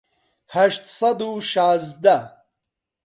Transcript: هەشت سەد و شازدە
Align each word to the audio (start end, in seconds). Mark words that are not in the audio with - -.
هەشت 0.55 0.83
سەد 0.97 1.19
و 1.27 1.31
شازدە 1.51 2.17